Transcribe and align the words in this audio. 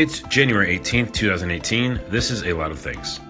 It's 0.00 0.20
January 0.20 0.78
18th, 0.78 1.12
2018. 1.12 2.00
This 2.08 2.30
is 2.30 2.44
a 2.44 2.54
lot 2.54 2.70
of 2.70 2.78
things. 2.78 3.20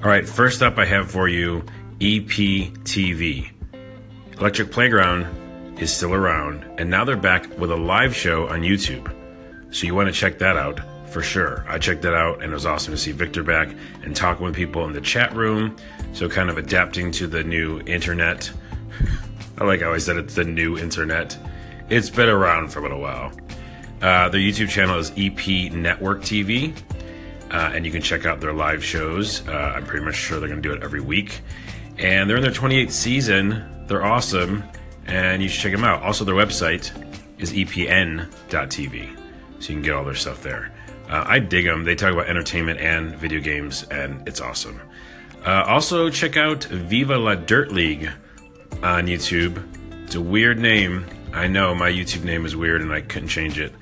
All 0.00 0.08
right, 0.08 0.28
first 0.28 0.62
up, 0.62 0.78
I 0.78 0.84
have 0.84 1.10
for 1.10 1.26
you 1.26 1.64
EPTV. 1.98 3.50
Electric 4.38 4.70
Playground 4.70 5.26
is 5.80 5.92
still 5.92 6.14
around, 6.14 6.64
and 6.78 6.88
now 6.88 7.04
they're 7.04 7.16
back 7.16 7.58
with 7.58 7.72
a 7.72 7.76
live 7.76 8.14
show 8.14 8.46
on 8.46 8.60
YouTube. 8.60 9.12
So 9.74 9.88
you 9.88 9.94
want 9.96 10.06
to 10.06 10.12
check 10.12 10.38
that 10.38 10.56
out 10.56 10.78
for 11.10 11.20
sure. 11.20 11.64
I 11.68 11.78
checked 11.80 12.02
that 12.02 12.14
out, 12.14 12.44
and 12.44 12.52
it 12.52 12.54
was 12.54 12.64
awesome 12.64 12.94
to 12.94 12.96
see 12.96 13.10
Victor 13.10 13.42
back 13.42 13.74
and 14.04 14.14
talking 14.14 14.46
with 14.46 14.54
people 14.54 14.84
in 14.84 14.92
the 14.92 15.00
chat 15.00 15.34
room. 15.34 15.74
So, 16.12 16.28
kind 16.28 16.48
of 16.48 16.58
adapting 16.58 17.10
to 17.10 17.26
the 17.26 17.42
new 17.42 17.80
internet. 17.86 18.52
I 19.58 19.64
like 19.64 19.80
how 19.80 19.92
I 19.92 19.98
said 19.98 20.16
it's 20.16 20.36
the 20.36 20.44
new 20.44 20.78
internet. 20.78 21.36
It's 21.88 22.08
been 22.08 22.28
around 22.28 22.68
for 22.68 22.78
a 22.78 22.82
little 22.82 23.00
while. 23.00 23.32
Uh, 24.00 24.28
their 24.28 24.40
YouTube 24.40 24.68
channel 24.68 24.98
is 24.98 25.10
EP 25.16 25.72
Network 25.72 26.20
TV, 26.20 26.76
uh, 27.50 27.72
and 27.74 27.84
you 27.84 27.90
can 27.90 28.00
check 28.00 28.26
out 28.26 28.40
their 28.40 28.52
live 28.52 28.84
shows. 28.84 29.46
Uh, 29.48 29.74
I'm 29.76 29.84
pretty 29.84 30.04
much 30.04 30.14
sure 30.14 30.38
they're 30.38 30.48
going 30.48 30.62
to 30.62 30.68
do 30.68 30.74
it 30.74 30.82
every 30.82 31.00
week. 31.00 31.40
And 31.98 32.30
they're 32.30 32.36
in 32.36 32.42
their 32.42 32.52
28th 32.52 32.92
season. 32.92 33.86
They're 33.88 34.04
awesome, 34.04 34.62
and 35.06 35.42
you 35.42 35.48
should 35.48 35.62
check 35.62 35.72
them 35.72 35.84
out. 35.84 36.02
Also, 36.02 36.24
their 36.24 36.36
website 36.36 36.92
is 37.38 37.52
epn.tv, 37.52 39.16
so 39.58 39.68
you 39.68 39.74
can 39.74 39.82
get 39.82 39.94
all 39.94 40.04
their 40.04 40.14
stuff 40.14 40.42
there. 40.42 40.72
Uh, 41.08 41.24
I 41.26 41.38
dig 41.38 41.64
them. 41.64 41.84
They 41.84 41.94
talk 41.94 42.12
about 42.12 42.26
entertainment 42.28 42.80
and 42.80 43.16
video 43.16 43.40
games, 43.40 43.82
and 43.84 44.26
it's 44.28 44.40
awesome. 44.40 44.80
Uh, 45.44 45.64
also, 45.66 46.10
check 46.10 46.36
out 46.36 46.64
Viva 46.64 47.16
La 47.16 47.34
Dirt 47.34 47.72
League 47.72 48.10
on 48.82 49.06
YouTube. 49.06 49.64
It's 50.04 50.14
a 50.14 50.20
weird 50.20 50.58
name. 50.58 51.06
I 51.38 51.46
know 51.46 51.72
my 51.72 51.88
YouTube 51.88 52.24
name 52.24 52.44
is 52.44 52.56
weird 52.56 52.82
and 52.82 52.92
I 52.92 53.00
couldn't 53.00 53.28
change 53.28 53.60
it. 53.60 53.72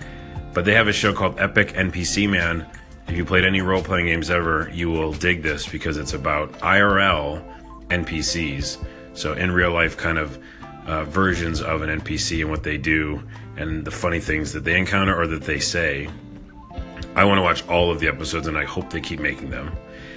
But 0.53 0.67
they 0.67 0.75
have 0.75 0.89
a 0.89 0.93
show 0.93 1.15
called 1.15 1.41
Epic 1.41 1.69
NPC 1.69 2.29
Man. 2.29 2.67
If 3.09 3.17
you 3.17 3.25
played 3.25 3.47
any 3.47 3.63
role 3.63 3.83
playing 3.83 4.07
games 4.07 4.29
ever, 4.29 4.71
you 4.75 4.91
will 4.91 5.15
dig 5.15 5.43
this 5.43 5.67
because 5.67 5.97
it's 5.97 6.13
about 6.13 6.53
IRL 6.59 7.43
NPCs. 7.89 8.85
So, 9.15 9.33
in 9.33 9.53
real 9.53 9.73
life, 9.73 9.97
kind 9.97 10.19
of 10.19 10.39
uh, 10.87 11.05
versions 11.05 11.63
of 11.63 11.81
an 11.81 12.01
NPC 12.01 12.43
and 12.43 12.51
what 12.51 12.63
they 12.63 12.77
do 12.77 13.23
and 13.57 13.87
the 13.87 13.91
funny 13.91 14.21
things 14.21 14.53
that 14.53 14.65
they 14.65 14.77
encounter 14.79 15.19
or 15.19 15.27
that 15.27 15.45
they 15.45 15.59
say. 15.59 16.11
I 17.15 17.25
want 17.25 17.39
to 17.39 17.43
watch 17.43 17.67
all 17.69 17.91
of 17.91 18.01
the 18.01 18.09
episodes 18.09 18.49
and 18.49 18.59
I 18.59 18.65
hope 18.65 18.91
they 18.91 19.01
keep 19.01 19.19
making 19.19 19.49
them. 19.49 19.75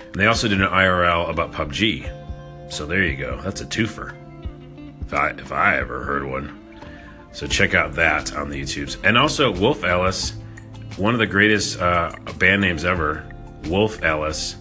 And 0.08 0.16
they 0.16 0.26
also 0.26 0.50
did 0.50 0.60
an 0.62 0.68
IRL 0.68 1.30
about 1.30 1.54
PUBG. 1.54 2.70
So 2.70 2.86
there 2.86 3.02
you 3.04 3.16
go. 3.16 3.40
That's 3.42 3.62
a 3.62 3.66
twofer. 3.66 4.14
If 5.04 5.14
I, 5.14 5.30
if 5.30 5.54
I 5.54 5.78
ever 5.78 6.04
heard 6.04 6.26
one. 6.26 6.60
So 7.32 7.48
check 7.48 7.74
out 7.74 7.94
that 7.94 8.36
on 8.36 8.50
the 8.50 8.62
YouTubes. 8.62 8.98
And 9.04 9.18
also 9.18 9.52
Wolf 9.52 9.84
Alice, 9.84 10.34
one 10.98 11.14
of 11.14 11.20
the 11.20 11.28
greatest 11.28 11.80
uh, 11.80 12.12
band 12.38 12.62
names 12.62 12.84
ever, 12.84 13.26
Wolf 13.66 14.04
Alice. 14.04 14.56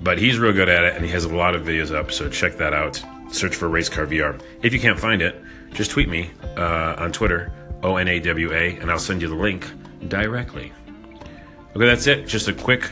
But 0.00 0.18
he's 0.18 0.38
real 0.38 0.54
good 0.54 0.70
at 0.70 0.84
it 0.84 0.94
and 0.94 1.04
he 1.04 1.10
has 1.10 1.24
a 1.24 1.34
lot 1.34 1.54
of 1.54 1.66
videos 1.66 1.94
up, 1.94 2.10
so 2.12 2.30
check 2.30 2.56
that 2.56 2.72
out 2.72 3.02
search 3.30 3.54
for 3.56 3.68
Race 3.68 3.88
Car 3.88 4.06
VR. 4.06 4.40
If 4.62 4.72
you 4.72 4.80
can't 4.80 4.98
find 4.98 5.22
it, 5.22 5.42
just 5.72 5.90
tweet 5.90 6.08
me 6.08 6.30
uh, 6.56 6.96
on 6.98 7.12
Twitter, 7.12 7.52
O 7.82 7.96
N 7.96 8.08
A 8.08 8.20
W 8.20 8.52
A, 8.52 8.76
and 8.76 8.90
I'll 8.90 8.98
send 8.98 9.22
you 9.22 9.28
the 9.28 9.34
link 9.34 9.70
directly. 10.08 10.72
Okay, 11.76 11.86
that's 11.86 12.06
it. 12.06 12.26
Just 12.26 12.48
a 12.48 12.52
quick 12.52 12.90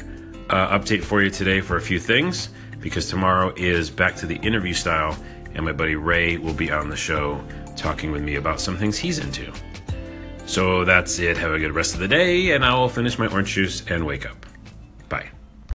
uh, 0.50 0.78
update 0.78 1.02
for 1.02 1.22
you 1.22 1.30
today 1.30 1.60
for 1.60 1.76
a 1.76 1.80
few 1.80 1.98
things 1.98 2.50
because 2.80 3.08
tomorrow 3.08 3.52
is 3.56 3.90
back 3.90 4.14
to 4.16 4.26
the 4.26 4.36
interview 4.36 4.74
style, 4.74 5.16
and 5.54 5.64
my 5.64 5.72
buddy 5.72 5.96
Ray 5.96 6.36
will 6.36 6.54
be 6.54 6.70
on 6.70 6.88
the 6.88 6.96
show 6.96 7.42
talking 7.76 8.10
with 8.12 8.22
me 8.22 8.36
about 8.36 8.60
some 8.60 8.76
things 8.76 8.98
he's 8.98 9.18
into. 9.18 9.52
So 10.46 10.84
that's 10.84 11.18
it. 11.18 11.36
Have 11.36 11.52
a 11.52 11.58
good 11.58 11.72
rest 11.72 11.94
of 11.94 12.00
the 12.00 12.08
day, 12.08 12.52
and 12.52 12.64
I 12.64 12.74
will 12.74 12.88
finish 12.88 13.18
my 13.18 13.26
orange 13.26 13.52
juice 13.54 13.82
and 13.88 14.06
wake 14.06 14.24
up. 14.24 14.46